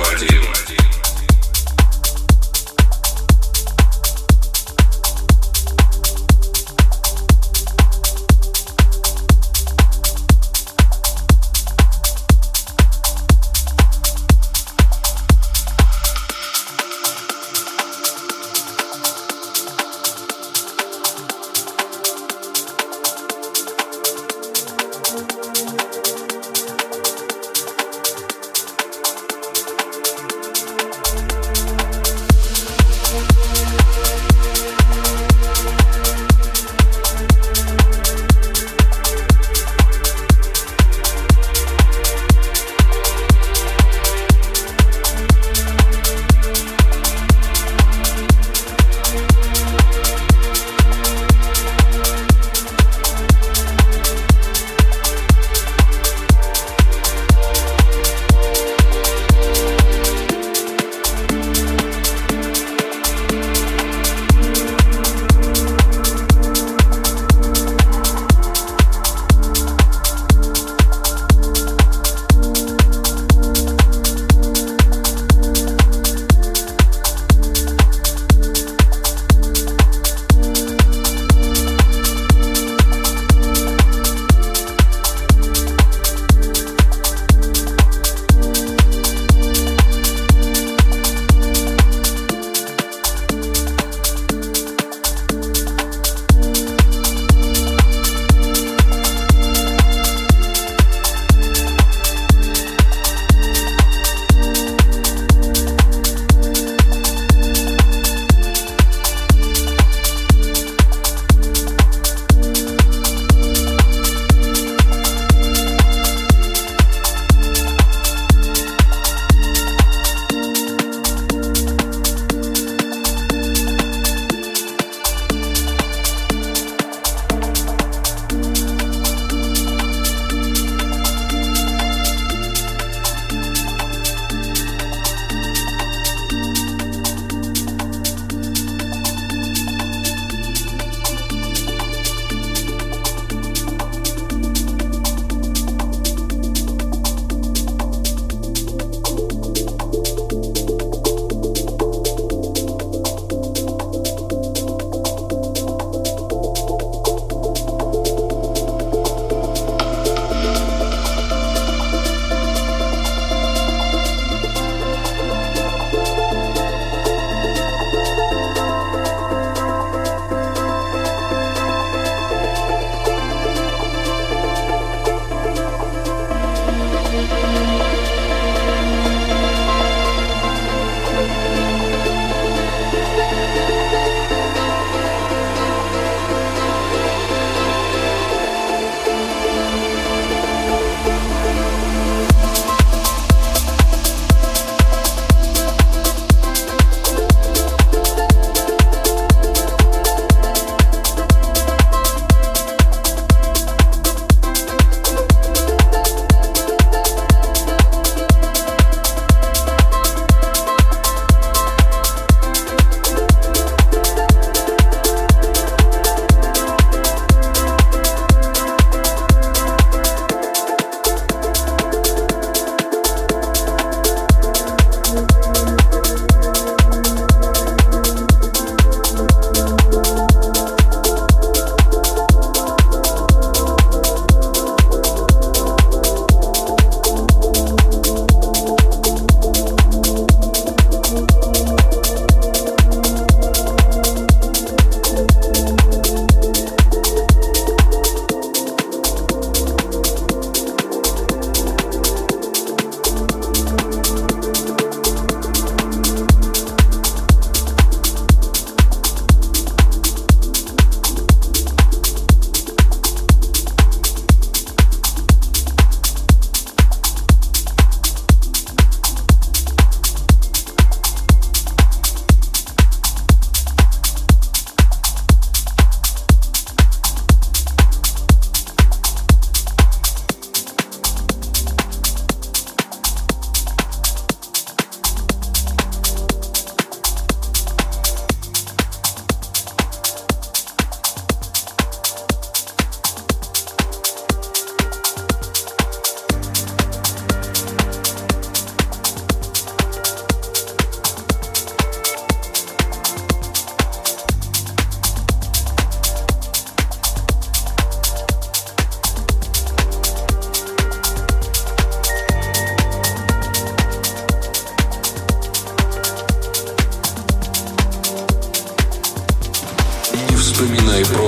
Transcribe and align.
На 0.00 0.79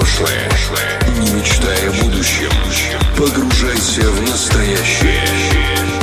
прошлое, 0.02 0.50
не 1.20 1.30
мечтай 1.30 1.88
о 1.88 1.92
будущем. 2.02 2.50
Погружайся 3.16 4.02
в 4.02 4.20
настоящее. 4.22 6.01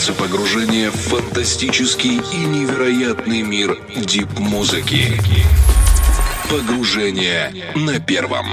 Начинается 0.00 0.12
погружение 0.14 0.90
в 0.90 0.94
фантастический 0.94 2.22
и 2.32 2.36
невероятный 2.36 3.42
мир 3.42 3.78
дип-музыки. 3.94 5.20
Погружение 6.48 7.52
на 7.74 8.00
первом. 8.00 8.46